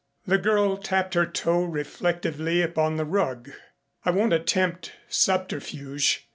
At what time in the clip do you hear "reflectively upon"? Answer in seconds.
1.63-2.95